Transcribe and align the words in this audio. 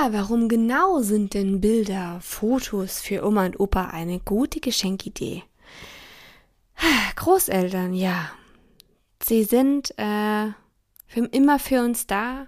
Ja, 0.00 0.14
warum 0.14 0.48
genau 0.48 1.02
sind 1.02 1.34
denn 1.34 1.60
Bilder, 1.60 2.20
Fotos 2.22 3.02
für 3.02 3.22
Oma 3.22 3.44
und 3.44 3.60
Opa 3.60 3.88
eine 3.88 4.18
gute 4.18 4.58
Geschenkidee? 4.58 5.42
Großeltern, 7.16 7.92
ja. 7.92 8.30
Sie 9.22 9.44
sind 9.44 9.90
äh, 9.98 10.46
für 11.06 11.26
immer 11.32 11.58
für 11.58 11.84
uns 11.84 12.06
da, 12.06 12.46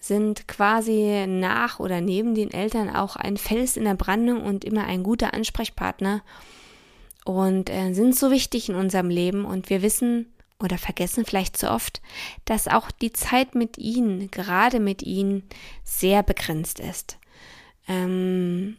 sind 0.00 0.48
quasi 0.48 1.26
nach 1.28 1.78
oder 1.78 2.00
neben 2.00 2.34
den 2.34 2.50
Eltern 2.50 2.90
auch 2.90 3.14
ein 3.14 3.36
Fels 3.36 3.76
in 3.76 3.84
der 3.84 3.94
Brandung 3.94 4.42
und 4.42 4.64
immer 4.64 4.86
ein 4.86 5.04
guter 5.04 5.34
Ansprechpartner 5.34 6.22
und 7.24 7.70
äh, 7.70 7.92
sind 7.92 8.16
so 8.16 8.32
wichtig 8.32 8.70
in 8.70 8.74
unserem 8.74 9.08
Leben 9.08 9.44
und 9.44 9.70
wir 9.70 9.82
wissen 9.82 10.32
oder 10.58 10.78
vergessen 10.78 11.24
vielleicht 11.24 11.56
zu 11.56 11.70
oft, 11.70 12.00
dass 12.44 12.68
auch 12.68 12.90
die 12.90 13.12
Zeit 13.12 13.54
mit 13.54 13.78
ihnen, 13.78 14.30
gerade 14.30 14.80
mit 14.80 15.02
ihnen, 15.02 15.42
sehr 15.84 16.22
begrenzt 16.22 16.80
ist. 16.80 17.18
Ähm, 17.88 18.76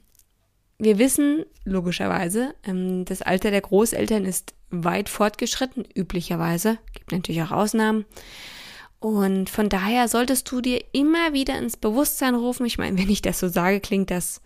wir 0.80 0.98
wissen 0.98 1.46
logischerweise, 1.66 2.56
ähm, 2.64 3.06
das 3.06 3.22
Alter 3.22 3.52
der 3.52 3.62
Großeltern 3.62 4.26
ist 4.26 4.54
weit 4.70 5.10
fortgeschritten, 5.10 5.86
üblicherweise, 5.96 6.78
gibt 6.94 7.12
natürlich 7.12 7.42
auch 7.42 7.52
Ausnahmen. 7.52 8.06
Und 9.00 9.50
von 9.50 9.70
daher 9.70 10.08
solltest 10.08 10.52
du 10.52 10.60
dir 10.60 10.84
immer 10.92 11.34
wieder 11.34 11.58
ins 11.58 11.78
Bewusstsein 11.78 12.36
rufen. 12.36 12.66
Ich 12.66 12.78
meine, 12.78 12.98
wenn 13.00 13.10
ich 13.10 13.22
das 13.22 13.40
so 13.40 13.48
sage, 13.48 13.80
klingt 13.80 14.12
das 14.12 14.42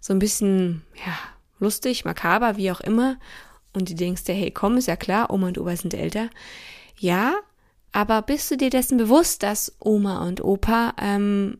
so 0.00 0.12
ein 0.12 0.18
bisschen, 0.18 0.82
ja, 1.04 1.16
lustig, 1.58 2.04
makaber, 2.04 2.56
wie 2.56 2.70
auch 2.70 2.80
immer. 2.80 3.18
Und 3.76 3.90
du 3.90 3.94
denkst 3.94 4.24
dir, 4.24 4.32
hey, 4.32 4.50
komm, 4.50 4.78
ist 4.78 4.88
ja 4.88 4.96
klar, 4.96 5.28
Oma 5.28 5.48
und 5.48 5.58
Opa 5.58 5.76
sind 5.76 5.92
älter. 5.92 6.30
Ja, 6.98 7.34
aber 7.92 8.22
bist 8.22 8.50
du 8.50 8.56
dir 8.56 8.70
dessen 8.70 8.96
bewusst, 8.96 9.42
dass 9.42 9.76
Oma 9.80 10.26
und 10.26 10.42
Opa, 10.42 10.94
ähm, 10.98 11.58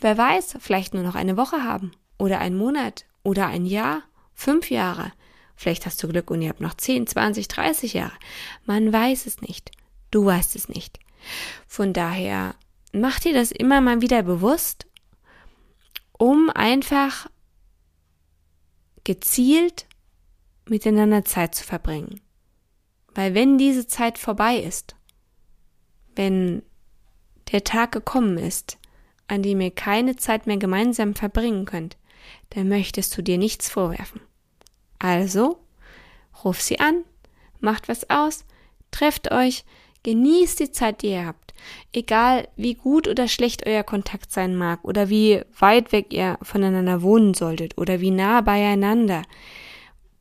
wer 0.00 0.16
weiß, 0.16 0.56
vielleicht 0.60 0.94
nur 0.94 1.02
noch 1.02 1.14
eine 1.14 1.36
Woche 1.36 1.62
haben 1.62 1.92
oder 2.16 2.38
einen 2.38 2.56
Monat 2.56 3.04
oder 3.22 3.48
ein 3.48 3.66
Jahr, 3.66 4.02
fünf 4.32 4.70
Jahre. 4.70 5.12
Vielleicht 5.54 5.84
hast 5.84 6.02
du 6.02 6.08
Glück 6.08 6.30
und 6.30 6.40
ihr 6.40 6.48
habt 6.48 6.62
noch 6.62 6.72
10, 6.72 7.06
20, 7.06 7.48
30 7.48 7.92
Jahre. 7.92 8.16
Man 8.64 8.90
weiß 8.90 9.26
es 9.26 9.42
nicht. 9.42 9.72
Du 10.10 10.24
weißt 10.24 10.56
es 10.56 10.70
nicht. 10.70 11.00
Von 11.66 11.92
daher 11.92 12.54
mach 12.94 13.20
dir 13.20 13.34
das 13.34 13.52
immer 13.52 13.82
mal 13.82 14.00
wieder 14.00 14.22
bewusst, 14.22 14.86
um 16.12 16.48
einfach 16.48 17.28
gezielt 19.04 19.84
miteinander 20.68 21.24
Zeit 21.24 21.54
zu 21.54 21.64
verbringen. 21.64 22.20
Weil 23.14 23.34
wenn 23.34 23.58
diese 23.58 23.86
Zeit 23.86 24.18
vorbei 24.18 24.56
ist, 24.56 24.96
wenn 26.14 26.62
der 27.50 27.64
Tag 27.64 27.92
gekommen 27.92 28.38
ist, 28.38 28.78
an 29.28 29.42
dem 29.42 29.60
ihr 29.60 29.70
keine 29.70 30.16
Zeit 30.16 30.46
mehr 30.46 30.56
gemeinsam 30.56 31.14
verbringen 31.14 31.64
könnt, 31.64 31.96
dann 32.50 32.68
möchtest 32.68 33.16
du 33.16 33.22
dir 33.22 33.38
nichts 33.38 33.68
vorwerfen. 33.68 34.20
Also, 34.98 35.58
ruf 36.44 36.60
sie 36.60 36.80
an, 36.80 37.04
macht 37.60 37.88
was 37.88 38.08
aus, 38.10 38.44
trefft 38.90 39.30
euch, 39.32 39.64
genießt 40.02 40.60
die 40.60 40.72
Zeit, 40.72 41.02
die 41.02 41.08
ihr 41.08 41.26
habt. 41.26 41.54
Egal 41.92 42.48
wie 42.56 42.74
gut 42.74 43.06
oder 43.08 43.28
schlecht 43.28 43.66
euer 43.66 43.84
Kontakt 43.84 44.32
sein 44.32 44.56
mag 44.56 44.80
oder 44.84 45.08
wie 45.08 45.42
weit 45.58 45.92
weg 45.92 46.12
ihr 46.12 46.38
voneinander 46.42 47.02
wohnen 47.02 47.34
solltet 47.34 47.78
oder 47.78 48.00
wie 48.00 48.10
nah 48.10 48.40
beieinander. 48.40 49.22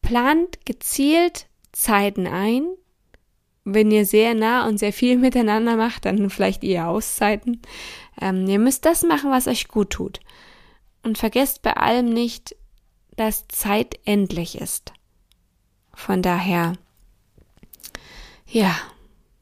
Plant 0.01 0.65
gezielt 0.65 1.47
Zeiten 1.71 2.27
ein. 2.27 2.67
Wenn 3.63 3.91
ihr 3.91 4.05
sehr 4.05 4.33
nah 4.33 4.67
und 4.67 4.77
sehr 4.77 4.93
viel 4.93 5.17
miteinander 5.19 5.75
macht, 5.75 6.05
dann 6.05 6.29
vielleicht 6.29 6.63
eher 6.63 6.87
Auszeiten. 6.87 7.61
Ähm, 8.19 8.47
ihr 8.47 8.59
müsst 8.59 8.85
das 8.85 9.03
machen, 9.03 9.31
was 9.31 9.47
euch 9.47 9.67
gut 9.67 9.91
tut. 9.91 10.19
Und 11.03 11.17
vergesst 11.17 11.61
bei 11.61 11.75
allem 11.77 12.09
nicht, 12.13 12.55
dass 13.15 13.47
Zeit 13.47 13.99
endlich 14.05 14.59
ist. 14.59 14.93
Von 15.93 16.21
daher, 16.21 16.73
ja, 18.47 18.75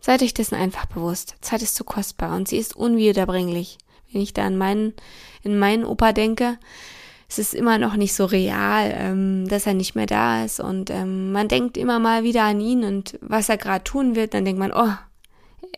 seid 0.02 0.22
euch 0.22 0.34
dessen 0.34 0.56
einfach 0.56 0.86
bewusst. 0.86 1.36
Zeit 1.42 1.62
ist 1.62 1.76
zu 1.76 1.84
kostbar 1.84 2.36
und 2.36 2.48
sie 2.48 2.58
ist 2.58 2.76
unwiederbringlich. 2.76 3.78
Wenn 4.12 4.22
ich 4.22 4.34
da 4.34 4.46
an 4.46 4.58
meinen, 4.58 4.94
in 5.44 5.60
meinen 5.60 5.86
Opa 5.86 6.14
denke, 6.14 6.58
es 7.30 7.38
ist 7.38 7.54
immer 7.54 7.78
noch 7.78 7.96
nicht 7.96 8.16
so 8.16 8.26
real, 8.26 8.92
ähm, 8.98 9.48
dass 9.48 9.68
er 9.68 9.76
nicht 9.76 9.94
mehr 9.94 10.08
da 10.08 10.44
ist 10.44 10.60
und 10.60 10.90
ähm, 10.90 11.32
man 11.32 11.48
denkt 11.48 11.78
immer 11.78 12.00
mal 12.00 12.24
wieder 12.24 12.44
an 12.44 12.60
ihn 12.60 12.84
und 12.84 13.20
was 13.22 13.50
er 13.50 13.58
gerade 13.58 13.84
tun 13.84 14.16
wird, 14.16 14.34
dann 14.34 14.46
denkt 14.46 14.60
man, 14.60 14.74
oh, 14.74 14.94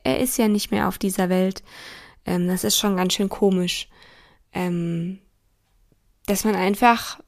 er 0.04 0.20
ist 0.20 0.38
ja 0.38 0.48
nicht 0.48 0.72
mehr 0.72 0.88
auf 0.88 0.98
dieser 0.98 1.28
Welt. 1.28 1.62
Ähm, 2.26 2.48
das 2.48 2.64
ist 2.64 2.78
schon 2.78 2.96
ganz 2.96 3.14
schön 3.14 3.28
komisch, 3.28 3.90
ähm, 4.54 5.20
dass 6.26 6.46
man 6.46 6.56
einfach 6.56 7.20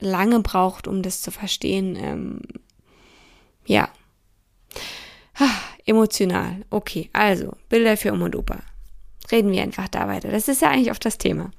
lange 0.00 0.40
braucht, 0.40 0.88
um 0.88 1.02
das 1.02 1.22
zu 1.22 1.30
verstehen. 1.30 1.96
Ähm, 1.96 2.40
ja. 3.64 3.88
Ha, 5.38 5.48
emotional. 5.84 6.64
Okay, 6.70 7.10
also 7.12 7.56
Bilder 7.68 7.96
für 7.96 8.12
Oma 8.12 8.24
und 8.24 8.36
Opa. 8.36 8.58
Reden 9.30 9.52
wir 9.52 9.62
einfach 9.62 9.88
da 9.88 10.08
weiter. 10.08 10.30
Das 10.30 10.48
ist 10.48 10.62
ja 10.62 10.70
eigentlich 10.70 10.90
auch 10.90 10.98
das 10.98 11.18
Thema. 11.18 11.52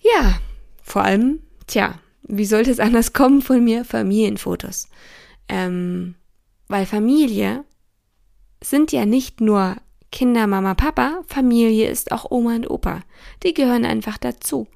Ja, 0.00 0.40
vor 0.88 1.02
allem, 1.02 1.40
tja, 1.66 1.98
wie 2.22 2.44
sollte 2.44 2.70
es 2.70 2.80
anders 2.80 3.12
kommen 3.12 3.42
von 3.42 3.62
mir? 3.62 3.84
Familienfotos. 3.84 4.88
Ähm, 5.48 6.14
weil 6.68 6.86
Familie 6.86 7.64
sind 8.62 8.92
ja 8.92 9.06
nicht 9.06 9.40
nur 9.40 9.76
Kinder, 10.10 10.46
Mama, 10.46 10.74
Papa, 10.74 11.20
Familie 11.26 11.90
ist 11.90 12.12
auch 12.12 12.30
Oma 12.30 12.54
und 12.54 12.70
Opa. 12.70 13.02
Die 13.42 13.52
gehören 13.52 13.84
einfach 13.84 14.18
dazu. 14.18 14.66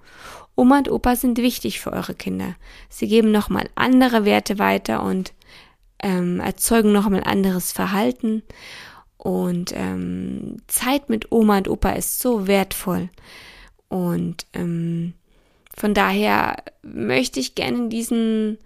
Oma 0.54 0.78
und 0.78 0.90
Opa 0.90 1.16
sind 1.16 1.38
wichtig 1.38 1.80
für 1.80 1.92
eure 1.92 2.14
Kinder. 2.14 2.56
Sie 2.90 3.08
geben 3.08 3.32
nochmal 3.32 3.70
andere 3.74 4.26
Werte 4.26 4.58
weiter 4.58 5.02
und 5.02 5.32
ähm, 6.02 6.40
erzeugen 6.40 6.92
nochmal 6.92 7.24
anderes 7.24 7.72
Verhalten. 7.72 8.42
Und 9.16 9.72
ähm, 9.74 10.58
Zeit 10.66 11.08
mit 11.08 11.32
Oma 11.32 11.58
und 11.58 11.68
Opa 11.68 11.90
ist 11.92 12.20
so 12.20 12.46
wertvoll. 12.46 13.08
Und 13.88 14.46
ähm, 14.52 15.14
von 15.77 15.94
daher 15.94 16.56
möchte 16.83 17.41
ich 17.41 17.55
gerne 17.55 17.78
in 17.78 17.91
diesen, 17.91 18.59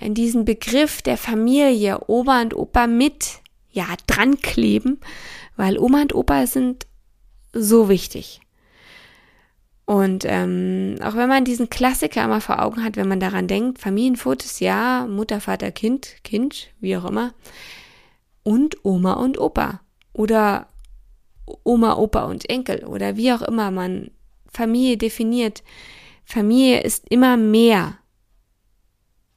in 0.00 0.14
diesen 0.14 0.44
Begriff 0.44 1.02
der 1.02 1.16
Familie 1.16 2.00
Oma 2.06 2.42
und 2.42 2.54
Opa 2.54 2.86
mit, 2.86 3.40
ja, 3.70 3.86
dran 4.06 4.40
kleben, 4.40 5.00
weil 5.56 5.78
Oma 5.78 6.02
und 6.02 6.14
Opa 6.14 6.46
sind 6.46 6.86
so 7.52 7.88
wichtig. 7.88 8.40
Und 9.86 10.24
ähm, 10.26 10.96
auch 11.00 11.14
wenn 11.14 11.28
man 11.28 11.44
diesen 11.44 11.70
Klassiker 11.70 12.24
immer 12.24 12.40
vor 12.40 12.60
Augen 12.60 12.82
hat, 12.82 12.96
wenn 12.96 13.06
man 13.06 13.20
daran 13.20 13.46
denkt, 13.46 13.78
Familienfotos, 13.78 14.58
ja, 14.58 15.06
Mutter, 15.08 15.40
Vater, 15.40 15.70
Kind, 15.70 16.24
Kind, 16.24 16.70
wie 16.80 16.96
auch 16.96 17.04
immer, 17.04 17.34
und 18.42 18.84
Oma 18.84 19.14
und 19.14 19.38
Opa 19.38 19.80
oder 20.12 20.68
Oma, 21.62 21.94
Opa 21.96 22.24
und 22.24 22.50
Enkel 22.50 22.84
oder 22.84 23.16
wie 23.16 23.32
auch 23.32 23.42
immer 23.42 23.70
man 23.70 24.10
Familie 24.50 24.96
definiert. 24.96 25.62
Familie 26.24 26.80
ist 26.82 27.08
immer 27.08 27.36
mehr. 27.36 27.98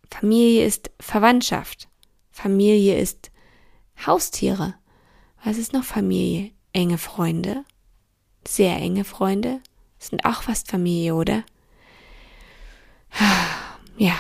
Familie 0.10 0.66
ist 0.66 0.92
Verwandtschaft. 1.00 1.88
Familie 2.32 3.00
ist 3.00 3.32
Haustiere. 4.06 4.76
Was 5.44 5.58
ist 5.58 5.74
noch 5.74 5.84
Familie? 5.84 6.52
Enge 6.74 6.98
Freunde. 6.98 7.64
Sehr 8.48 8.78
enge 8.78 9.04
Freunde. 9.04 9.62
Sind 10.00 10.26
auch 10.26 10.44
fast 10.44 10.70
Familie, 10.70 11.16
oder? 11.16 11.44
Ja, 13.98 14.16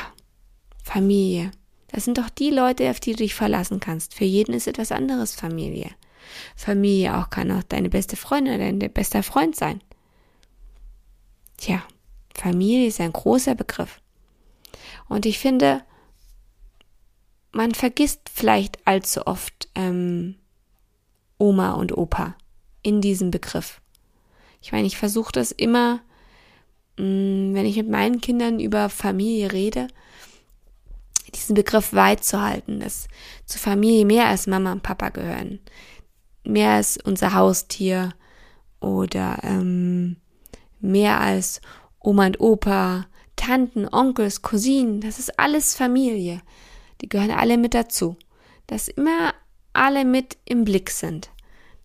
Familie. 0.83 1.51
Das 1.87 2.03
sind 2.03 2.17
doch 2.17 2.29
die 2.29 2.49
Leute, 2.49 2.89
auf 2.89 2.99
die 2.99 3.11
du 3.11 3.17
dich 3.17 3.33
verlassen 3.33 3.79
kannst. 3.79 4.13
Für 4.13 4.25
jeden 4.25 4.53
ist 4.53 4.67
etwas 4.67 4.91
anderes 4.91 5.35
Familie. 5.35 5.91
Familie 6.55 7.17
auch 7.17 7.29
kann 7.29 7.49
auch 7.51 7.63
deine 7.63 7.89
beste 7.89 8.17
Freundin 8.17 8.55
oder 8.55 8.65
dein 8.65 8.93
bester 8.93 9.23
Freund 9.23 9.55
sein. 9.55 9.81
Tja, 11.59 11.83
Familie 12.33 12.87
ist 12.87 13.01
ein 13.01 13.11
großer 13.11 13.53
Begriff. 13.53 14.01
Und 15.09 15.25
ich 15.25 15.39
finde, 15.39 15.83
man 17.51 17.73
vergisst 17.73 18.29
vielleicht 18.33 18.87
allzu 18.87 19.27
oft, 19.27 19.67
ähm, 19.75 20.35
Oma 21.37 21.73
und 21.73 21.97
Opa 21.97 22.35
in 22.81 23.01
diesem 23.01 23.31
Begriff. 23.31 23.81
Ich 24.61 24.71
meine, 24.71 24.87
ich 24.87 24.97
versuche 24.97 25.31
das 25.31 25.51
immer, 25.51 26.01
mm, 26.97 27.53
wenn 27.53 27.65
ich 27.65 27.75
mit 27.77 27.89
meinen 27.89 28.21
Kindern 28.21 28.59
über 28.59 28.89
Familie 28.89 29.51
rede, 29.51 29.87
diesen 31.35 31.55
Begriff 31.55 31.93
weit 31.93 32.23
zu 32.23 32.41
halten, 32.41 32.79
dass 32.79 33.07
zur 33.45 33.59
Familie 33.59 34.05
mehr 34.05 34.27
als 34.27 34.47
Mama 34.47 34.71
und 34.71 34.83
Papa 34.83 35.09
gehören, 35.09 35.59
mehr 36.43 36.71
als 36.71 36.97
unser 36.97 37.33
Haustier 37.33 38.13
oder 38.79 39.39
ähm, 39.43 40.17
mehr 40.79 41.19
als 41.19 41.61
Oma 41.99 42.27
und 42.27 42.39
Opa, 42.39 43.07
Tanten, 43.35 43.87
Onkels, 43.89 44.41
Cousinen, 44.41 45.01
das 45.01 45.19
ist 45.19 45.39
alles 45.39 45.75
Familie. 45.75 46.41
Die 47.01 47.09
gehören 47.09 47.31
alle 47.31 47.57
mit 47.57 47.73
dazu. 47.73 48.17
Dass 48.67 48.87
immer 48.87 49.33
alle 49.73 50.05
mit 50.05 50.37
im 50.45 50.65
Blick 50.65 50.89
sind. 50.89 51.29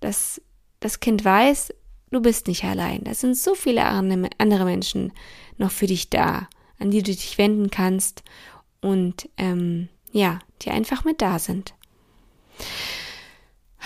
Dass 0.00 0.41
das 0.81 1.00
Kind 1.00 1.25
weiß, 1.25 1.73
du 2.11 2.20
bist 2.20 2.49
nicht 2.49 2.64
allein. 2.64 3.05
Da 3.05 3.14
sind 3.14 3.37
so 3.37 3.55
viele 3.55 3.85
andere 3.85 4.64
Menschen 4.64 5.12
noch 5.56 5.70
für 5.70 5.87
dich 5.87 6.11
da, 6.11 6.49
an 6.79 6.91
die 6.91 7.02
du 7.02 7.12
dich 7.12 7.38
wenden 7.38 7.70
kannst 7.70 8.23
und 8.81 9.29
ähm, 9.37 9.88
ja, 10.12 10.41
die 10.62 10.70
einfach 10.70 11.05
mit 11.05 11.23
da 11.23 11.38
sind. 11.38 11.75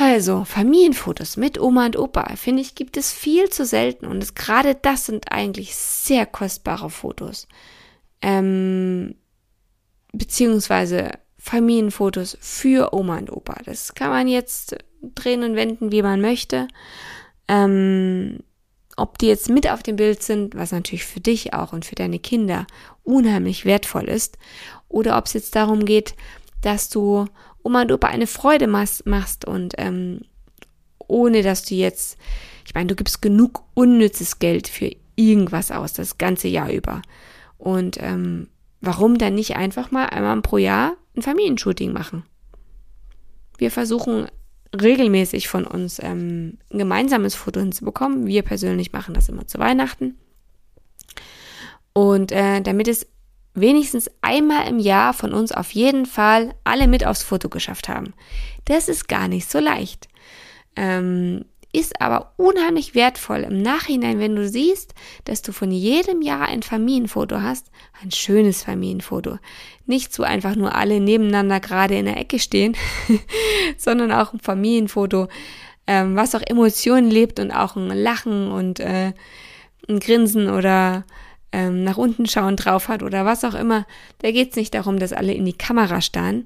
Also, 0.00 0.44
Familienfotos 0.44 1.36
mit 1.36 1.60
Oma 1.60 1.86
und 1.86 1.98
Opa, 1.98 2.36
finde 2.36 2.62
ich, 2.62 2.76
gibt 2.76 2.96
es 2.96 3.12
viel 3.12 3.50
zu 3.50 3.66
selten 3.66 4.06
und 4.06 4.36
gerade 4.36 4.76
das 4.76 5.06
sind 5.06 5.32
eigentlich 5.32 5.74
sehr 5.74 6.24
kostbare 6.24 6.88
Fotos. 6.88 7.48
Ähm, 8.22 9.16
beziehungsweise 10.12 11.10
Familienfotos 11.36 12.38
für 12.40 12.94
Oma 12.94 13.18
und 13.18 13.32
Opa. 13.32 13.56
Das 13.64 13.94
kann 13.94 14.10
man 14.10 14.28
jetzt 14.28 14.76
drehen 15.02 15.42
und 15.42 15.56
wenden, 15.56 15.90
wie 15.90 16.02
man 16.02 16.20
möchte. 16.20 16.68
Ähm, 17.48 18.38
ob 18.96 19.18
die 19.18 19.26
jetzt 19.26 19.48
mit 19.48 19.68
auf 19.68 19.82
dem 19.82 19.96
Bild 19.96 20.22
sind, 20.22 20.54
was 20.54 20.70
natürlich 20.70 21.06
für 21.06 21.20
dich 21.20 21.54
auch 21.54 21.72
und 21.72 21.84
für 21.84 21.96
deine 21.96 22.20
Kinder 22.20 22.68
unheimlich 23.02 23.64
wertvoll 23.64 24.04
ist, 24.04 24.38
oder 24.88 25.18
ob 25.18 25.26
es 25.26 25.32
jetzt 25.32 25.56
darum 25.56 25.84
geht, 25.84 26.14
dass 26.62 26.88
du 26.88 27.26
Oma 27.68 27.82
und 27.82 27.92
Opa 27.92 28.08
eine 28.08 28.26
Freude 28.26 28.66
machst 28.66 29.44
und 29.44 29.74
ähm, 29.76 30.22
ohne 31.06 31.42
dass 31.42 31.64
du 31.64 31.74
jetzt, 31.74 32.16
ich 32.64 32.74
meine, 32.74 32.86
du 32.86 32.94
gibst 32.94 33.20
genug 33.20 33.62
unnützes 33.74 34.38
Geld 34.38 34.68
für 34.68 34.90
irgendwas 35.16 35.70
aus, 35.70 35.92
das 35.92 36.16
ganze 36.16 36.48
Jahr 36.48 36.72
über. 36.72 37.02
Und 37.58 37.98
ähm, 38.00 38.48
warum 38.80 39.18
dann 39.18 39.34
nicht 39.34 39.56
einfach 39.56 39.90
mal 39.90 40.06
einmal 40.06 40.40
pro 40.40 40.56
Jahr 40.56 40.96
ein 41.14 41.20
Familienshooting 41.20 41.92
machen? 41.92 42.22
Wir 43.58 43.70
versuchen 43.70 44.28
regelmäßig 44.74 45.48
von 45.48 45.66
uns 45.66 45.98
ähm, 46.02 46.56
ein 46.72 46.78
gemeinsames 46.78 47.34
Foto 47.34 47.60
hinzubekommen. 47.60 48.26
Wir 48.26 48.42
persönlich 48.42 48.92
machen 48.92 49.12
das 49.12 49.28
immer 49.28 49.46
zu 49.46 49.58
Weihnachten. 49.58 50.16
Und 51.92 52.32
äh, 52.32 52.62
damit 52.62 52.88
es 52.88 53.06
wenigstens 53.60 54.10
einmal 54.20 54.68
im 54.68 54.78
Jahr 54.78 55.14
von 55.14 55.32
uns 55.32 55.52
auf 55.52 55.70
jeden 55.72 56.06
Fall 56.06 56.54
alle 56.64 56.86
mit 56.86 57.06
aufs 57.06 57.22
Foto 57.22 57.48
geschafft 57.48 57.88
haben. 57.88 58.14
Das 58.64 58.88
ist 58.88 59.08
gar 59.08 59.28
nicht 59.28 59.50
so 59.50 59.58
leicht. 59.58 60.08
Ähm, 60.76 61.44
ist 61.72 62.00
aber 62.00 62.32
unheimlich 62.36 62.94
wertvoll 62.94 63.40
im 63.40 63.60
Nachhinein, 63.60 64.18
wenn 64.18 64.34
du 64.34 64.48
siehst, 64.48 64.94
dass 65.24 65.42
du 65.42 65.52
von 65.52 65.70
jedem 65.70 66.22
Jahr 66.22 66.48
ein 66.48 66.62
Familienfoto 66.62 67.42
hast, 67.42 67.70
ein 68.02 68.10
schönes 68.10 68.62
Familienfoto. 68.62 69.38
Nicht 69.86 70.14
so 70.14 70.22
einfach 70.22 70.56
nur 70.56 70.74
alle 70.74 71.00
nebeneinander 71.00 71.60
gerade 71.60 71.96
in 71.96 72.06
der 72.06 72.16
Ecke 72.16 72.38
stehen, 72.38 72.74
sondern 73.76 74.12
auch 74.12 74.32
ein 74.32 74.40
Familienfoto, 74.40 75.28
ähm, 75.86 76.16
was 76.16 76.34
auch 76.34 76.42
Emotionen 76.46 77.10
lebt 77.10 77.38
und 77.38 77.50
auch 77.50 77.76
ein 77.76 77.88
Lachen 77.88 78.50
und 78.50 78.80
äh, 78.80 79.12
ein 79.88 80.00
Grinsen 80.00 80.48
oder 80.48 81.04
ähm, 81.52 81.84
nach 81.84 81.96
unten 81.96 82.26
schauen 82.26 82.56
drauf 82.56 82.88
hat 82.88 83.02
oder 83.02 83.24
was 83.24 83.44
auch 83.44 83.54
immer. 83.54 83.86
Da 84.18 84.30
geht 84.30 84.50
es 84.50 84.56
nicht 84.56 84.74
darum, 84.74 84.98
dass 84.98 85.12
alle 85.12 85.32
in 85.32 85.44
die 85.44 85.56
Kamera 85.56 86.00
starren. 86.00 86.44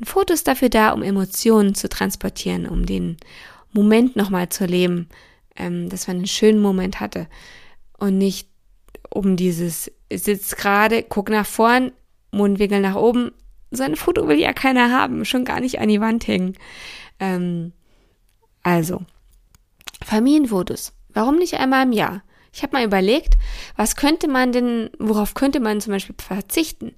Ein 0.00 0.04
Foto 0.04 0.32
ist 0.34 0.48
dafür 0.48 0.68
da, 0.68 0.90
um 0.90 1.02
Emotionen 1.02 1.74
zu 1.74 1.88
transportieren, 1.88 2.66
um 2.66 2.86
den 2.86 3.16
Moment 3.72 4.16
nochmal 4.16 4.48
zu 4.48 4.64
erleben, 4.64 5.08
ähm, 5.56 5.88
dass 5.88 6.06
man 6.06 6.16
einen 6.18 6.26
schönen 6.26 6.60
Moment 6.60 7.00
hatte 7.00 7.26
und 7.98 8.18
nicht 8.18 8.48
um 9.10 9.36
dieses 9.36 9.90
sitzt 10.12 10.56
gerade, 10.56 11.02
guck 11.02 11.30
nach 11.30 11.46
vorn, 11.46 11.92
Mundwinkel 12.30 12.80
nach 12.80 12.96
oben. 12.96 13.32
So 13.70 13.82
ein 13.82 13.96
Foto 13.96 14.28
will 14.28 14.38
ja 14.38 14.52
keiner 14.52 14.90
haben, 14.90 15.24
schon 15.24 15.44
gar 15.44 15.60
nicht 15.60 15.78
an 15.80 15.88
die 15.88 16.00
Wand 16.00 16.26
hängen. 16.26 16.54
Ähm, 17.20 17.72
also, 18.62 19.02
Familienfotos. 20.04 20.92
Warum 21.08 21.36
nicht 21.36 21.54
einmal 21.54 21.84
im 21.84 21.92
Jahr? 21.92 22.22
Ich 22.52 22.62
habe 22.62 22.76
mal 22.76 22.84
überlegt, 22.84 23.36
was 23.76 23.96
könnte 23.96 24.28
man 24.28 24.52
denn, 24.52 24.90
worauf 24.98 25.34
könnte 25.34 25.58
man 25.58 25.80
zum 25.80 25.92
Beispiel 25.92 26.14
verzichten, 26.18 26.92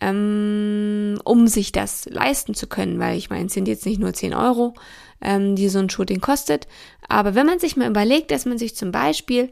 ähm, 0.00 1.18
um 1.24 1.46
sich 1.46 1.72
das 1.72 2.06
leisten 2.06 2.54
zu 2.54 2.66
können, 2.66 2.98
weil 2.98 3.16
ich 3.16 3.30
meine, 3.30 3.46
es 3.46 3.52
sind 3.52 3.68
jetzt 3.68 3.86
nicht 3.86 4.00
nur 4.00 4.12
10 4.12 4.34
Euro, 4.34 4.74
ähm, 5.20 5.54
die 5.54 5.68
so 5.68 5.78
ein 5.78 5.90
Shooting 5.90 6.20
kostet, 6.20 6.66
aber 7.08 7.34
wenn 7.34 7.46
man 7.46 7.60
sich 7.60 7.76
mal 7.76 7.88
überlegt, 7.88 8.30
dass 8.30 8.44
man 8.44 8.58
sich 8.58 8.74
zum 8.76 8.92
Beispiel, 8.92 9.50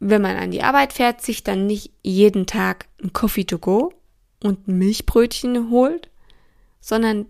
wenn 0.00 0.22
man 0.22 0.36
an 0.36 0.50
die 0.50 0.62
Arbeit 0.62 0.92
fährt, 0.92 1.22
sich 1.22 1.44
dann 1.44 1.66
nicht 1.66 1.92
jeden 2.02 2.46
Tag 2.46 2.86
ein 3.02 3.12
Coffee 3.12 3.44
to 3.44 3.58
go 3.58 3.92
und 4.42 4.66
ein 4.66 4.78
Milchbrötchen 4.78 5.70
holt, 5.70 6.10
sondern 6.80 7.26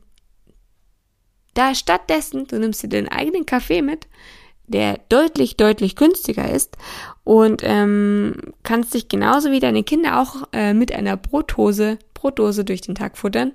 da 1.55 1.75
stattdessen, 1.75 2.46
du 2.46 2.58
nimmst 2.58 2.82
dir 2.82 2.88
den 2.88 3.08
eigenen 3.08 3.44
Kaffee 3.44 3.82
mit, 3.82 4.06
der 4.70 5.00
deutlich, 5.08 5.56
deutlich 5.56 5.96
günstiger 5.96 6.50
ist 6.50 6.76
und 7.25 7.62
ähm, 7.64 8.37
kannst 8.62 8.94
dich 8.94 9.08
genauso 9.08 9.50
wie 9.50 9.61
deine 9.61 9.82
Kinder 9.82 10.20
auch 10.20 10.49
äh, 10.52 10.75
mit 10.75 10.93
einer 10.93 11.17
Brotdose, 11.17 11.99
Brotdose 12.14 12.64
durch 12.64 12.81
den 12.81 12.94
Tag 12.94 13.19
futtern. 13.19 13.52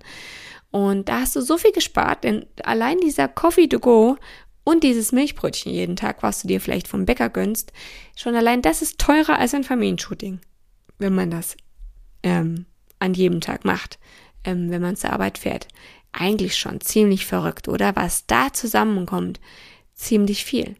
Und 0.72 1.08
da 1.08 1.22
hast 1.22 1.36
du 1.36 1.42
so 1.42 1.58
viel 1.58 1.72
gespart, 1.72 2.26
denn 2.26 2.46
allein 2.64 2.98
dieser 3.00 3.30
Coffee 3.30 3.68
to 3.68 3.80
go 3.80 4.18
und 4.66 4.84
dieses 4.84 5.14
Milchbrötchen 5.14 5.72
jeden 5.72 5.96
Tag, 5.96 6.22
was 6.22 6.42
du 6.42 6.50
dir 6.50 6.60
vielleicht 6.60 6.90
vom 6.90 7.06
Bäcker 7.06 7.30
gönnst, 7.30 7.72
schon 8.18 8.36
allein 8.36 8.62
das 8.62 8.82
ist 8.82 9.00
teurer 9.00 9.40
als 9.40 9.54
ein 9.54 9.64
Familienshooting, 9.64 10.42
wenn 10.98 11.16
man 11.16 11.32
das 11.32 11.56
ähm, 12.24 12.66
an 13.00 13.14
jedem 13.14 13.40
Tag 13.40 13.64
macht, 13.64 14.00
ähm, 14.44 14.70
wenn 14.70 14.82
man 14.82 14.98
zur 14.98 15.14
Arbeit 15.14 15.38
fährt. 15.38 15.70
Eigentlich 16.12 16.58
schon 16.58 16.82
ziemlich 16.82 17.26
verrückt, 17.26 17.70
oder? 17.70 17.96
Was 17.96 18.26
da 18.26 18.52
zusammenkommt, 18.52 19.40
ziemlich 19.94 20.44
viel. 20.44 20.76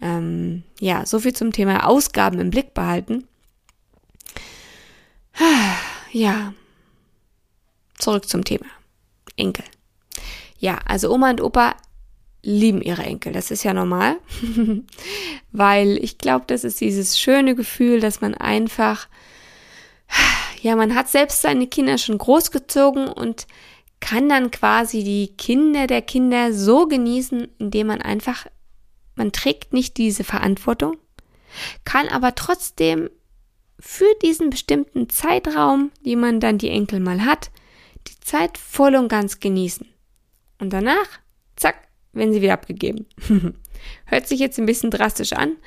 Ähm, 0.00 0.62
ja, 0.78 1.04
so 1.04 1.20
viel 1.20 1.34
zum 1.34 1.52
Thema 1.52 1.86
Ausgaben 1.86 2.38
im 2.40 2.50
Blick 2.50 2.74
behalten. 2.74 3.26
Ja, 6.12 6.54
zurück 7.96 8.28
zum 8.28 8.42
Thema. 8.42 8.66
Enkel. 9.36 9.64
Ja, 10.58 10.80
also 10.84 11.08
Oma 11.12 11.30
und 11.30 11.40
Opa 11.40 11.76
lieben 12.42 12.82
ihre 12.82 13.02
Enkel. 13.02 13.32
Das 13.32 13.50
ist 13.50 13.62
ja 13.62 13.72
normal, 13.72 14.16
weil 15.52 15.98
ich 16.02 16.18
glaube, 16.18 16.46
das 16.48 16.64
ist 16.64 16.80
dieses 16.80 17.18
schöne 17.18 17.54
Gefühl, 17.54 18.00
dass 18.00 18.20
man 18.20 18.34
einfach, 18.34 19.08
ja, 20.62 20.76
man 20.76 20.94
hat 20.94 21.08
selbst 21.08 21.42
seine 21.42 21.66
Kinder 21.66 21.98
schon 21.98 22.18
großgezogen 22.18 23.08
und 23.08 23.46
kann 24.00 24.28
dann 24.28 24.50
quasi 24.50 25.04
die 25.04 25.28
Kinder 25.36 25.86
der 25.86 26.02
Kinder 26.02 26.54
so 26.54 26.86
genießen, 26.86 27.48
indem 27.58 27.88
man 27.88 28.00
einfach 28.00 28.46
man 29.20 29.32
trägt 29.32 29.74
nicht 29.74 29.98
diese 29.98 30.24
Verantwortung, 30.24 30.96
kann 31.84 32.08
aber 32.08 32.34
trotzdem 32.34 33.10
für 33.78 34.08
diesen 34.22 34.48
bestimmten 34.48 35.10
Zeitraum, 35.10 35.92
die 36.06 36.16
man 36.16 36.40
dann 36.40 36.56
die 36.56 36.70
Enkel 36.70 37.00
mal 37.00 37.22
hat, 37.22 37.50
die 38.08 38.18
Zeit 38.20 38.56
voll 38.56 38.96
und 38.96 39.08
ganz 39.08 39.38
genießen. 39.38 39.86
Und 40.58 40.72
danach, 40.72 41.06
zack, 41.54 41.76
werden 42.14 42.32
sie 42.32 42.40
wieder 42.40 42.54
abgegeben. 42.54 43.04
Hört 44.06 44.26
sich 44.26 44.40
jetzt 44.40 44.58
ein 44.58 44.64
bisschen 44.64 44.90
drastisch 44.90 45.34
an, 45.34 45.58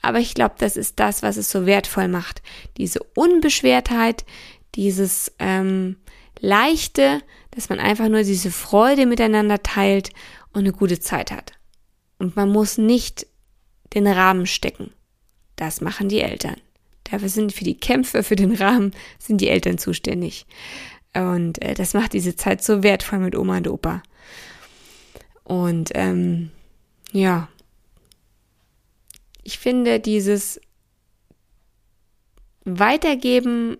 aber 0.00 0.18
ich 0.18 0.32
glaube, 0.32 0.54
das 0.56 0.78
ist 0.78 0.98
das, 0.98 1.22
was 1.22 1.36
es 1.36 1.50
so 1.50 1.66
wertvoll 1.66 2.08
macht. 2.08 2.40
Diese 2.78 3.00
Unbeschwertheit, 3.14 4.24
dieses 4.74 5.30
ähm, 5.38 5.96
Leichte, 6.40 7.20
dass 7.50 7.68
man 7.68 7.78
einfach 7.78 8.08
nur 8.08 8.22
diese 8.22 8.50
Freude 8.50 9.04
miteinander 9.04 9.62
teilt 9.62 10.12
und 10.54 10.60
eine 10.60 10.72
gute 10.72 10.98
Zeit 10.98 11.30
hat. 11.30 11.52
Und 12.22 12.36
man 12.36 12.50
muss 12.50 12.78
nicht 12.78 13.26
den 13.94 14.06
Rahmen 14.06 14.46
stecken. 14.46 14.92
Das 15.56 15.80
machen 15.80 16.08
die 16.08 16.20
Eltern. 16.20 16.54
Dafür 17.02 17.28
sind 17.28 17.52
für 17.52 17.64
die 17.64 17.76
Kämpfe, 17.76 18.22
für 18.22 18.36
den 18.36 18.54
Rahmen, 18.54 18.92
sind 19.18 19.40
die 19.40 19.48
Eltern 19.48 19.76
zuständig. 19.76 20.46
Und 21.14 21.60
äh, 21.60 21.74
das 21.74 21.94
macht 21.94 22.12
diese 22.12 22.36
Zeit 22.36 22.62
so 22.62 22.84
wertvoll 22.84 23.18
mit 23.18 23.36
Oma 23.36 23.56
und 23.56 23.66
Opa. 23.66 24.04
Und 25.42 25.90
ähm, 25.94 26.52
ja, 27.10 27.48
ich 29.42 29.58
finde 29.58 29.98
dieses 29.98 30.60
Weitergeben 32.64 33.78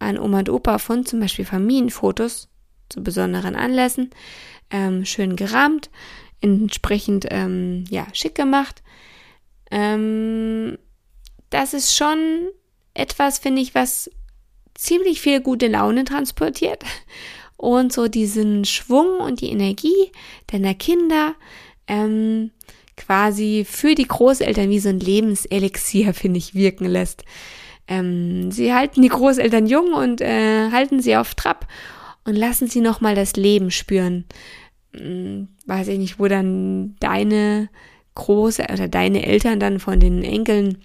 an 0.00 0.18
Oma 0.18 0.40
und 0.40 0.48
Opa 0.48 0.78
von 0.78 1.06
zum 1.06 1.20
Beispiel 1.20 1.44
Familienfotos 1.44 2.48
zu 2.88 3.04
besonderen 3.04 3.54
Anlässen, 3.54 4.10
ähm, 4.70 5.04
schön 5.04 5.36
gerahmt, 5.36 5.90
entsprechend 6.44 7.26
ähm, 7.30 7.84
ja, 7.90 8.06
schick 8.12 8.34
gemacht. 8.34 8.82
Ähm, 9.70 10.78
das 11.50 11.74
ist 11.74 11.96
schon 11.96 12.48
etwas, 12.94 13.38
finde 13.38 13.62
ich, 13.62 13.74
was 13.74 14.10
ziemlich 14.74 15.20
viel 15.20 15.40
gute 15.40 15.68
Laune 15.68 16.04
transportiert 16.04 16.84
und 17.56 17.92
so 17.92 18.08
diesen 18.08 18.64
Schwung 18.64 19.18
und 19.20 19.40
die 19.40 19.50
Energie 19.50 20.12
deiner 20.48 20.74
Kinder 20.74 21.34
ähm, 21.86 22.50
quasi 22.96 23.66
für 23.68 23.94
die 23.94 24.06
Großeltern 24.06 24.70
wie 24.70 24.80
so 24.80 24.88
ein 24.88 25.00
Lebenselixier, 25.00 26.14
finde 26.14 26.38
ich, 26.38 26.54
wirken 26.54 26.86
lässt. 26.86 27.24
Ähm, 27.86 28.50
sie 28.50 28.72
halten 28.72 29.02
die 29.02 29.08
Großeltern 29.08 29.66
jung 29.66 29.92
und 29.92 30.20
äh, 30.20 30.70
halten 30.70 31.00
sie 31.00 31.16
auf 31.16 31.34
Trab 31.34 31.66
und 32.24 32.34
lassen 32.34 32.68
sie 32.68 32.80
nochmal 32.80 33.14
das 33.14 33.36
Leben 33.36 33.70
spüren. 33.70 34.24
Hm, 34.96 35.48
weiß 35.66 35.88
ich 35.88 35.98
nicht, 35.98 36.18
wo 36.18 36.28
dann 36.28 36.96
deine 37.00 37.68
große 38.14 38.64
oder 38.72 38.88
deine 38.88 39.26
Eltern 39.26 39.58
dann 39.58 39.80
von 39.80 39.98
den 39.98 40.22
Enkeln 40.22 40.78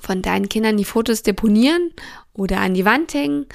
von 0.00 0.20
deinen 0.20 0.48
Kindern 0.48 0.76
die 0.76 0.84
Fotos 0.84 1.22
deponieren 1.22 1.90
oder 2.34 2.60
an 2.60 2.74
die 2.74 2.84
Wand 2.84 3.14
hängen, 3.14 3.46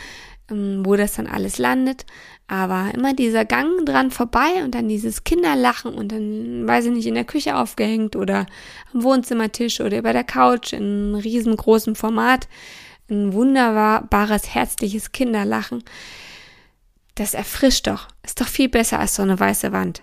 ähm, 0.49 0.85
wo 0.85 0.95
das 0.95 1.15
dann 1.15 1.27
alles 1.27 1.57
landet. 1.57 2.05
Aber 2.47 2.91
immer 2.93 3.13
dieser 3.13 3.43
Gang 3.43 3.85
dran 3.85 4.11
vorbei 4.11 4.63
und 4.63 4.73
dann 4.73 4.87
dieses 4.87 5.25
Kinderlachen 5.25 5.93
und 5.93 6.13
dann, 6.13 6.65
weiß 6.65 6.85
ich 6.85 6.91
nicht, 6.91 7.07
in 7.07 7.15
der 7.15 7.25
Küche 7.25 7.57
aufgehängt 7.57 8.15
oder 8.15 8.45
am 8.93 9.03
Wohnzimmertisch 9.03 9.81
oder 9.81 9.97
über 9.97 10.13
der 10.13 10.23
Couch 10.23 10.71
in 10.71 11.15
riesengroßem 11.15 11.95
Format. 11.95 12.47
Ein 13.09 13.33
wunderbares, 13.33 14.53
herzliches 14.53 15.11
Kinderlachen. 15.11 15.83
Das 17.17 17.33
erfrischt 17.33 17.87
doch. 17.87 18.07
Ist 18.23 18.39
doch 18.41 18.47
viel 18.47 18.69
besser 18.69 18.99
als 18.99 19.15
so 19.15 19.23
eine 19.23 19.39
weiße 19.39 19.71
Wand 19.71 20.01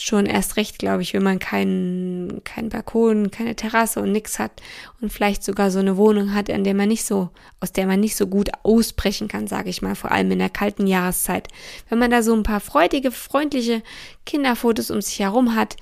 schon 0.00 0.26
erst 0.26 0.56
recht, 0.56 0.78
glaube 0.78 1.02
ich, 1.02 1.12
wenn 1.12 1.22
man 1.22 1.38
keinen 1.38 2.42
keinen 2.44 2.70
Balkon, 2.70 3.30
keine 3.30 3.54
Terrasse 3.54 4.00
und 4.00 4.12
nix 4.12 4.38
hat 4.38 4.62
und 5.00 5.12
vielleicht 5.12 5.44
sogar 5.44 5.70
so 5.70 5.78
eine 5.78 5.96
Wohnung 5.96 6.34
hat, 6.34 6.50
an 6.50 6.64
der 6.64 6.74
man 6.74 6.88
nicht 6.88 7.04
so, 7.04 7.30
aus 7.60 7.72
der 7.72 7.86
man 7.86 8.00
nicht 8.00 8.16
so 8.16 8.26
gut 8.26 8.50
ausbrechen 8.62 9.28
kann, 9.28 9.46
sage 9.46 9.70
ich 9.70 9.82
mal, 9.82 9.94
vor 9.94 10.10
allem 10.10 10.30
in 10.30 10.38
der 10.38 10.50
kalten 10.50 10.86
Jahreszeit. 10.86 11.48
Wenn 11.88 11.98
man 11.98 12.10
da 12.10 12.22
so 12.22 12.34
ein 12.34 12.42
paar 12.42 12.60
freudige, 12.60 13.10
freundliche 13.10 13.82
Kinderfotos 14.24 14.90
um 14.90 15.00
sich 15.00 15.20
herum 15.20 15.54
hat, 15.54 15.76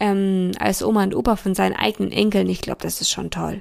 ähm, 0.00 0.52
als 0.60 0.82
Oma 0.82 1.02
und 1.02 1.14
Opa 1.14 1.36
von 1.36 1.54
seinen 1.54 1.74
eigenen 1.74 2.12
Enkeln, 2.12 2.48
ich 2.48 2.60
glaube, 2.60 2.82
das 2.82 3.00
ist 3.00 3.10
schon 3.10 3.30
toll. 3.30 3.60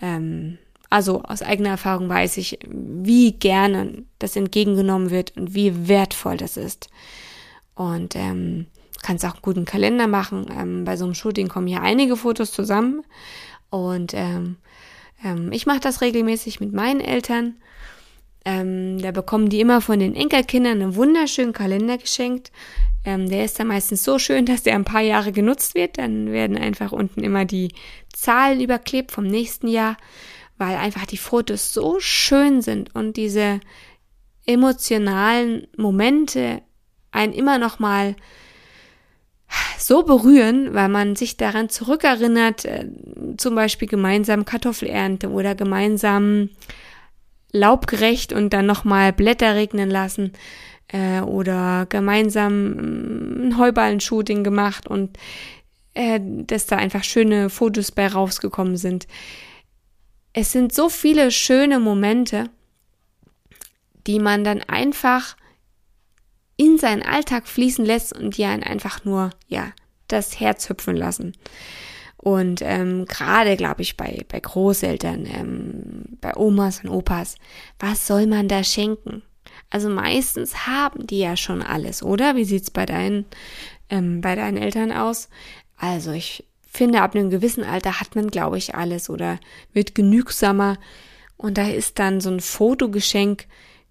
Ähm, 0.00 0.58
also 0.92 1.22
aus 1.22 1.42
eigener 1.42 1.70
Erfahrung 1.70 2.08
weiß 2.08 2.36
ich, 2.36 2.58
wie 2.68 3.32
gerne 3.32 4.04
das 4.18 4.36
entgegengenommen 4.36 5.10
wird 5.10 5.36
und 5.36 5.54
wie 5.54 5.88
wertvoll 5.88 6.36
das 6.36 6.56
ist. 6.56 6.90
Und 7.74 8.14
ähm, 8.14 8.66
kannst 9.02 9.24
auch 9.24 9.32
einen 9.32 9.42
guten 9.42 9.64
Kalender 9.64 10.06
machen. 10.06 10.46
Ähm, 10.56 10.84
bei 10.84 10.96
so 10.96 11.04
einem 11.04 11.14
Shooting 11.14 11.48
kommen 11.48 11.66
hier 11.66 11.82
einige 11.82 12.16
Fotos 12.16 12.52
zusammen. 12.52 13.02
Und 13.70 14.12
ähm, 14.14 14.56
ähm, 15.24 15.50
ich 15.52 15.66
mache 15.66 15.80
das 15.80 16.02
regelmäßig 16.02 16.60
mit 16.60 16.72
meinen 16.72 17.00
Eltern. 17.00 17.56
Ähm, 18.44 19.00
da 19.00 19.12
bekommen 19.12 19.48
die 19.48 19.60
immer 19.60 19.80
von 19.80 19.98
den 19.98 20.14
Enkelkindern 20.14 20.82
einen 20.82 20.96
wunderschönen 20.96 21.52
Kalender 21.52 21.96
geschenkt. 21.96 22.52
Ähm, 23.04 23.28
der 23.28 23.44
ist 23.44 23.58
dann 23.58 23.68
meistens 23.68 24.04
so 24.04 24.18
schön, 24.18 24.46
dass 24.46 24.62
der 24.62 24.74
ein 24.74 24.84
paar 24.84 25.00
Jahre 25.00 25.32
genutzt 25.32 25.74
wird. 25.74 25.98
Dann 25.98 26.32
werden 26.32 26.58
einfach 26.58 26.92
unten 26.92 27.22
immer 27.24 27.44
die 27.44 27.72
Zahlen 28.12 28.60
überklebt 28.60 29.10
vom 29.10 29.26
nächsten 29.26 29.68
Jahr, 29.68 29.96
weil 30.58 30.76
einfach 30.76 31.06
die 31.06 31.16
Fotos 31.16 31.72
so 31.72 31.98
schön 32.00 32.62
sind 32.62 32.94
und 32.94 33.16
diese 33.16 33.60
emotionalen 34.46 35.66
Momente 35.76 36.62
einen 37.10 37.32
immer 37.32 37.58
noch 37.58 37.78
mal 37.78 38.16
so 39.78 40.02
berühren, 40.02 40.74
weil 40.74 40.88
man 40.88 41.16
sich 41.16 41.36
daran 41.36 41.68
zurückerinnert, 41.68 42.64
äh, 42.64 42.86
zum 43.36 43.54
Beispiel 43.54 43.88
gemeinsam 43.88 44.44
Kartoffelernte 44.44 45.28
oder 45.28 45.54
gemeinsam 45.54 46.48
laubgerecht 47.52 48.32
und 48.32 48.50
dann 48.52 48.66
nochmal 48.66 49.12
Blätter 49.12 49.54
regnen 49.54 49.90
lassen 49.90 50.32
äh, 50.88 51.20
oder 51.20 51.86
gemeinsam 51.88 52.70
mm, 52.70 53.46
ein 53.46 53.58
Heuballen-Shooting 53.58 54.42
gemacht 54.42 54.86
und 54.86 55.18
äh, 55.94 56.20
dass 56.22 56.66
da 56.66 56.76
einfach 56.76 57.04
schöne 57.04 57.50
Fotos 57.50 57.92
bei 57.92 58.06
rausgekommen 58.06 58.76
sind. 58.76 59.06
Es 60.32 60.52
sind 60.52 60.72
so 60.72 60.88
viele 60.88 61.30
schöne 61.30 61.78
Momente, 61.78 62.50
die 64.06 64.18
man 64.18 64.44
dann 64.44 64.62
einfach 64.62 65.36
in 66.56 66.78
seinen 66.78 67.02
Alltag 67.02 67.46
fließen 67.46 67.84
lässt 67.84 68.12
und 68.12 68.36
die 68.36 68.44
einen 68.44 68.62
einfach 68.62 69.04
nur, 69.04 69.30
ja, 69.48 69.72
das 70.08 70.40
Herz 70.40 70.68
hüpfen 70.68 70.96
lassen. 70.96 71.32
Und 72.16 72.60
ähm, 72.62 73.06
gerade, 73.06 73.56
glaube 73.56 73.82
ich, 73.82 73.96
bei, 73.96 74.24
bei 74.28 74.38
Großeltern, 74.38 75.26
ähm, 75.26 76.18
bei 76.20 76.36
Omas 76.36 76.84
und 76.84 76.90
Opas, 76.90 77.34
was 77.80 78.06
soll 78.06 78.26
man 78.26 78.46
da 78.46 78.62
schenken? 78.62 79.22
Also 79.70 79.88
meistens 79.88 80.66
haben 80.66 81.06
die 81.06 81.18
ja 81.18 81.36
schon 81.36 81.62
alles, 81.62 82.02
oder? 82.02 82.36
Wie 82.36 82.44
sieht's 82.44 82.70
bei 82.70 82.86
deinen, 82.86 83.24
ähm, 83.88 84.20
bei 84.20 84.36
deinen 84.36 84.56
Eltern 84.56 84.92
aus? 84.92 85.30
Also 85.76 86.12
ich 86.12 86.44
finde, 86.72 87.02
ab 87.02 87.14
einem 87.14 87.30
gewissen 87.30 87.64
Alter 87.64 88.00
hat 88.00 88.16
man, 88.16 88.28
glaube 88.28 88.56
ich, 88.56 88.74
alles 88.74 89.10
oder 89.10 89.38
wird 89.72 89.94
genügsamer. 89.94 90.78
Und 91.36 91.58
da 91.58 91.68
ist 91.68 91.98
dann 91.98 92.20
so 92.20 92.30
ein 92.30 92.40
Fotogeschenk, 92.40 93.46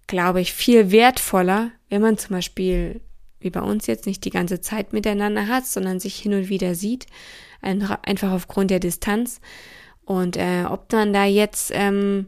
glaube 0.08 0.40
ich, 0.40 0.52
viel 0.52 0.90
wertvoller, 0.90 1.70
wenn 1.88 2.02
man 2.02 2.18
zum 2.18 2.36
Beispiel, 2.36 3.00
wie 3.38 3.50
bei 3.50 3.60
uns 3.60 3.86
jetzt, 3.86 4.06
nicht 4.06 4.24
die 4.24 4.30
ganze 4.30 4.60
Zeit 4.60 4.92
miteinander 4.92 5.46
hat, 5.46 5.66
sondern 5.66 6.00
sich 6.00 6.16
hin 6.16 6.34
und 6.34 6.48
wieder 6.48 6.74
sieht, 6.74 7.06
einfach 7.60 8.32
aufgrund 8.32 8.70
der 8.70 8.80
Distanz. 8.80 9.40
Und 10.04 10.36
äh, 10.36 10.64
ob 10.68 10.92
man 10.92 11.12
da 11.12 11.24
jetzt 11.24 11.70
ähm, 11.72 12.26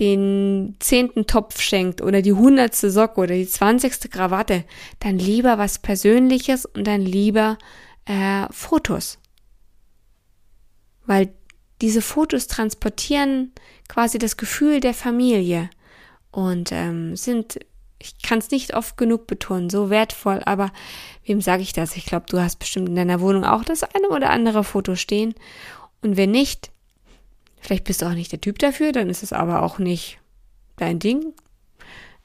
den 0.00 0.74
zehnten 0.80 1.26
Topf 1.26 1.60
schenkt 1.60 2.02
oder 2.02 2.22
die 2.22 2.32
hundertste 2.32 2.90
Socke 2.90 3.20
oder 3.20 3.34
die 3.34 3.46
zwanzigste 3.46 4.08
Krawatte, 4.08 4.64
dann 4.98 5.18
lieber 5.18 5.58
was 5.58 5.78
Persönliches 5.78 6.66
und 6.66 6.88
dann 6.88 7.02
lieber 7.02 7.56
äh, 8.06 8.46
Fotos. 8.50 9.18
Weil 11.06 11.32
diese 11.80 12.02
Fotos 12.02 12.46
transportieren 12.46 13.52
quasi 13.88 14.18
das 14.18 14.36
Gefühl 14.36 14.80
der 14.80 14.94
Familie 14.94 15.70
und 16.30 16.72
ähm, 16.72 17.16
sind 17.16 17.58
ich 17.98 18.20
kann 18.22 18.38
es 18.38 18.50
nicht 18.50 18.74
oft 18.74 18.96
genug 18.96 19.26
betonen, 19.26 19.70
so 19.70 19.90
wertvoll, 19.90 20.42
aber 20.44 20.70
wem 21.24 21.40
sage 21.40 21.62
ich 21.62 21.72
das? 21.72 21.96
Ich 21.96 22.04
glaube, 22.04 22.26
du 22.28 22.40
hast 22.40 22.58
bestimmt 22.58 22.88
in 22.88 22.96
deiner 22.96 23.20
Wohnung 23.20 23.44
auch 23.44 23.64
das 23.64 23.82
eine 23.82 24.08
oder 24.08 24.30
andere 24.30 24.64
Foto 24.64 24.96
stehen. 24.96 25.34
Und 26.02 26.16
wenn 26.16 26.30
nicht, 26.30 26.70
vielleicht 27.60 27.84
bist 27.84 28.02
du 28.02 28.06
auch 28.06 28.12
nicht 28.12 28.32
der 28.32 28.40
Typ 28.40 28.58
dafür, 28.58 28.92
dann 28.92 29.08
ist 29.08 29.22
es 29.22 29.32
aber 29.32 29.62
auch 29.62 29.78
nicht 29.78 30.18
dein 30.76 30.98
Ding. 30.98 31.32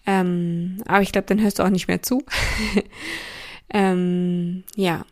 Ähm, 0.05 0.83
aber 0.87 1.01
ich 1.01 1.11
glaube, 1.11 1.27
dann 1.27 1.41
hörst 1.41 1.59
du 1.59 1.63
auch 1.63 1.69
nicht 1.69 1.87
mehr 1.87 2.01
zu. 2.01 2.23
ähm, 3.73 4.63
ja, 4.75 5.05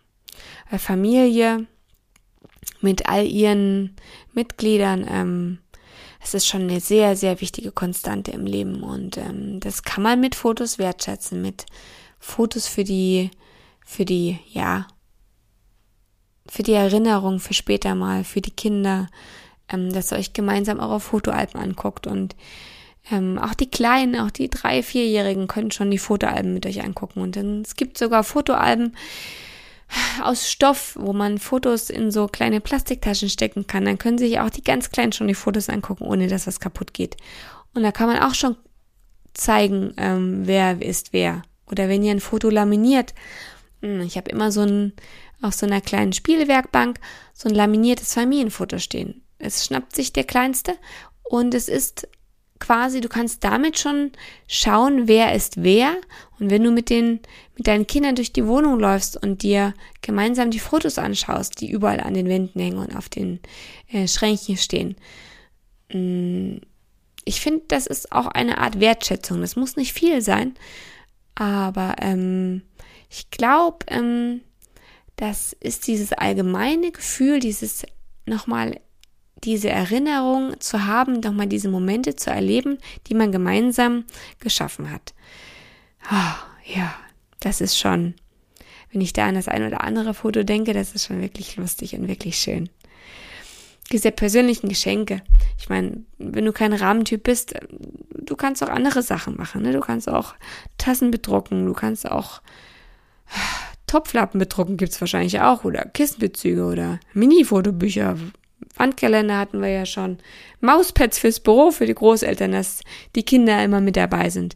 Familie 0.77 1.67
mit 2.81 3.07
all 3.07 3.25
ihren 3.25 3.95
Mitgliedern, 4.33 5.05
ähm, 5.09 5.59
es 6.21 6.33
ist 6.33 6.47
schon 6.47 6.63
eine 6.63 6.79
sehr, 6.79 7.15
sehr 7.15 7.39
wichtige 7.41 7.71
Konstante 7.71 8.31
im 8.31 8.45
Leben 8.45 8.83
und 8.83 9.17
ähm, 9.17 9.59
das 9.59 9.83
kann 9.83 10.03
man 10.03 10.19
mit 10.19 10.35
Fotos 10.35 10.77
wertschätzen, 10.77 11.41
mit 11.41 11.65
Fotos 12.19 12.67
für 12.67 12.83
die, 12.83 13.31
für 13.85 14.05
die, 14.05 14.37
ja, 14.51 14.87
für 16.47 16.63
die 16.63 16.73
Erinnerung 16.73 17.39
für 17.39 17.53
später 17.53 17.95
mal, 17.95 18.23
für 18.23 18.41
die 18.41 18.51
Kinder, 18.51 19.07
ähm, 19.69 19.93
dass 19.93 20.11
ihr 20.11 20.17
euch 20.17 20.33
gemeinsam 20.33 20.79
eure 20.79 20.99
Fotoalben 20.99 21.59
anguckt 21.59 22.05
und 22.05 22.35
ähm, 23.11 23.39
auch 23.39 23.53
die 23.53 23.71
Kleinen, 23.71 24.19
auch 24.19 24.31
die 24.31 24.49
drei, 24.49 24.83
vierjährigen 24.83 25.47
können 25.47 25.71
schon 25.71 25.89
die 25.89 25.97
Fotoalben 25.97 26.53
mit 26.53 26.65
euch 26.65 26.83
angucken 26.83 27.21
und 27.21 27.35
dann, 27.35 27.61
es 27.61 27.75
gibt 27.75 27.97
sogar 27.97 28.23
Fotoalben, 28.23 28.95
aus 30.21 30.49
Stoff, 30.49 30.95
wo 30.99 31.13
man 31.13 31.37
Fotos 31.37 31.89
in 31.89 32.11
so 32.11 32.27
kleine 32.27 32.61
Plastiktaschen 32.61 33.29
stecken 33.29 33.67
kann. 33.67 33.85
Dann 33.85 33.97
können 33.97 34.17
sich 34.17 34.39
auch 34.39 34.49
die 34.49 34.63
ganz 34.63 34.89
Kleinen 34.91 35.11
schon 35.11 35.27
die 35.27 35.35
Fotos 35.35 35.69
angucken, 35.69 36.05
ohne 36.05 36.27
dass 36.27 36.47
was 36.47 36.59
kaputt 36.59 36.93
geht. 36.93 37.17
Und 37.73 37.83
da 37.83 37.91
kann 37.91 38.07
man 38.07 38.19
auch 38.19 38.33
schon 38.33 38.55
zeigen, 39.33 39.93
ähm, 39.97 40.41
wer 40.45 40.81
ist 40.81 41.13
wer. 41.13 41.43
Oder 41.71 41.87
wenn 41.87 42.03
ihr 42.03 42.11
ein 42.11 42.19
Foto 42.19 42.49
laminiert. 42.49 43.13
Hm, 43.81 44.01
ich 44.01 44.17
habe 44.17 44.29
immer 44.29 44.51
so 44.51 44.61
ein, 44.61 44.93
auf 45.41 45.53
so 45.53 45.65
einer 45.65 45.81
kleinen 45.81 46.13
Spielwerkbank, 46.13 46.99
so 47.33 47.47
ein 47.47 47.55
laminiertes 47.55 48.13
Familienfoto 48.13 48.79
stehen. 48.79 49.23
Es 49.37 49.65
schnappt 49.65 49.95
sich 49.95 50.11
der 50.11 50.25
Kleinste 50.25 50.75
und 51.23 51.53
es 51.53 51.69
ist 51.69 52.07
quasi, 52.59 53.01
du 53.01 53.09
kannst 53.09 53.43
damit 53.43 53.79
schon 53.79 54.11
schauen, 54.47 55.07
wer 55.07 55.33
ist 55.33 55.63
wer. 55.63 55.95
Und 56.39 56.49
wenn 56.49 56.63
du 56.63 56.71
mit 56.71 56.89
den, 56.89 57.19
mit 57.57 57.67
deinen 57.67 57.87
Kindern 57.87 58.15
durch 58.15 58.33
die 58.33 58.45
Wohnung 58.45 58.79
läufst 58.79 59.21
und 59.21 59.43
dir 59.43 59.73
gemeinsam 60.01 60.51
die 60.51 60.59
Fotos 60.59 60.97
anschaust, 60.97 61.59
die 61.61 61.69
überall 61.69 61.99
an 61.99 62.13
den 62.13 62.27
Wänden 62.27 62.59
hängen 62.59 62.77
und 62.77 62.95
auf 62.95 63.09
den 63.09 63.39
äh, 63.91 64.07
Schränkchen 64.07 64.57
stehen, 64.57 64.95
mm, 65.91 66.57
ich 67.25 67.41
finde, 67.41 67.63
das 67.67 67.85
ist 67.85 68.11
auch 68.11 68.27
eine 68.27 68.57
Art 68.57 68.79
Wertschätzung. 68.79 69.41
Das 69.41 69.55
muss 69.55 69.75
nicht 69.75 69.93
viel 69.93 70.21
sein, 70.21 70.55
aber 71.35 71.95
ähm, 72.01 72.63
Ich 73.09 73.31
glaube, 73.31 73.85
ähm, 73.87 74.41
das 75.15 75.53
ist 75.59 75.87
dieses 75.87 76.13
allgemeine 76.13 76.91
Gefühl, 76.91 77.39
dieses 77.39 77.83
nochmal 78.25 78.79
diese 79.43 79.69
Erinnerung 79.69 80.59
zu 80.59 80.85
haben, 80.85 81.19
nochmal 81.19 81.47
diese 81.47 81.69
Momente 81.69 82.15
zu 82.15 82.29
erleben, 82.29 82.77
die 83.07 83.13
man 83.13 83.31
gemeinsam 83.31 84.05
geschaffen 84.39 84.91
hat. 84.91 85.13
Oh, 86.11 86.75
ja, 86.75 86.93
das 87.39 87.61
ist 87.61 87.77
schon, 87.77 88.15
wenn 88.91 89.01
ich 89.01 89.13
da 89.13 89.27
an 89.27 89.35
das 89.35 89.47
ein 89.47 89.65
oder 89.65 89.81
andere 89.83 90.13
Foto 90.13 90.43
denke, 90.43 90.73
das 90.73 90.93
ist 90.93 91.05
schon 91.05 91.21
wirklich 91.21 91.55
lustig 91.57 91.95
und 91.95 92.07
wirklich 92.07 92.37
schön. 92.37 92.69
Diese 93.91 94.11
persönlichen 94.11 94.69
Geschenke. 94.69 95.23
Ich 95.57 95.67
meine, 95.69 96.03
wenn 96.19 96.45
du 96.45 96.53
kein 96.53 96.73
Rahmentyp 96.73 97.23
bist, 97.23 97.55
du 98.13 98.35
kannst 98.35 98.63
auch 98.63 98.69
andere 98.69 99.01
Sachen 99.01 99.35
machen. 99.35 99.63
Ne? 99.63 99.71
Du 99.73 99.79
kannst 99.79 100.07
auch 100.07 100.35
Tassen 100.77 101.09
bedrucken, 101.09 101.65
du 101.65 101.73
kannst 101.73 102.09
auch 102.09 102.41
Topflappen 103.87 104.39
bedrucken, 104.39 104.77
gibt's 104.77 105.01
wahrscheinlich 105.01 105.41
auch, 105.41 105.63
oder 105.63 105.85
Kissenbezüge 105.85 106.65
oder 106.65 106.99
Mini-Fotobücher, 107.13 108.17
Wandkalender 108.75 109.37
hatten 109.37 109.61
wir 109.61 109.69
ja 109.69 109.85
schon. 109.85 110.17
Mauspads 110.61 111.19
fürs 111.19 111.39
Büro 111.39 111.71
für 111.71 111.85
die 111.85 111.95
Großeltern, 111.95 112.51
dass 112.51 112.81
die 113.15 113.23
Kinder 113.23 113.63
immer 113.63 113.81
mit 113.81 113.95
dabei 113.95 114.29
sind. 114.29 114.55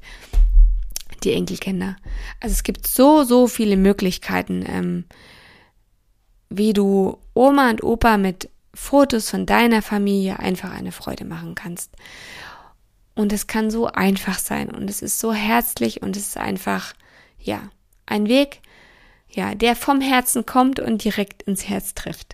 Die 1.24 1.33
Enkelkinder. 1.33 1.95
Also 2.39 2.53
es 2.53 2.63
gibt 2.63 2.88
so, 2.88 3.24
so 3.24 3.48
viele 3.48 3.77
Möglichkeiten, 3.77 4.65
ähm, 4.67 5.05
wie 6.50 6.74
du 6.74 7.17
Oma 7.33 7.69
und 7.69 7.83
Opa 7.83 8.17
mit 8.17 8.50
Fotos 8.74 9.29
von 9.29 9.45
deiner 9.45 9.81
Familie 9.81 10.39
einfach 10.39 10.72
eine 10.72 10.91
Freude 10.91 11.25
machen 11.25 11.55
kannst. 11.55 11.91
Und 13.15 13.31
es 13.31 13.48
kann 13.48 13.69
so 13.69 13.88
einfach 13.88 14.39
sein 14.39 14.69
und 14.69 14.89
es 14.89 15.01
ist 15.01 15.19
so 15.19 15.33
herzlich 15.33 16.01
und 16.01 16.17
es 16.17 16.29
ist 16.29 16.38
einfach, 16.38 16.93
ja, 17.39 17.69
ein 18.05 18.27
Weg, 18.27 18.62
ja, 19.29 19.53
der 19.55 19.75
vom 19.75 20.01
Herzen 20.01 20.45
kommt 20.45 20.79
und 20.79 21.03
direkt 21.03 21.43
ins 21.43 21.67
Herz 21.69 21.93
trifft. 21.93 22.33